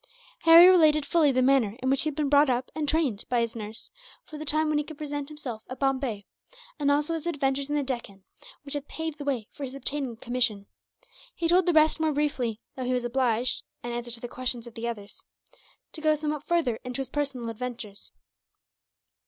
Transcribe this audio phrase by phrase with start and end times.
[0.45, 3.39] Harry related fully the manner in which he had been brought up and trained, by
[3.39, 3.91] his nurse,
[4.25, 6.25] for the time when he could present himself at Bombay;
[6.79, 8.23] and also his adventures in the Deccan,
[8.63, 10.65] which had paved the way for his obtaining a commission.
[11.35, 14.65] He told the rest more briefly, though he was obliged, in answer to the questions
[14.65, 15.23] of the others,
[15.91, 18.09] to go somewhat further into his personal adventures.